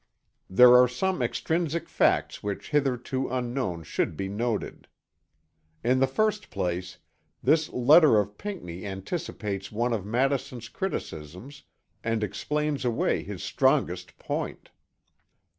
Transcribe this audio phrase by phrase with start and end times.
[0.49, 4.87] There are some extrinsic facts which hitherto unknown should be noted.
[5.83, 6.97] In the first place
[7.43, 11.65] this letter of Pinckney anticipates one of Madison's criticisms
[12.03, 14.71] and explains away his strongest point.